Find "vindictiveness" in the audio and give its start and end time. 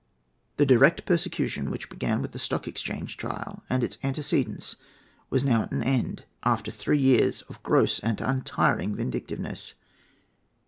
8.95-9.75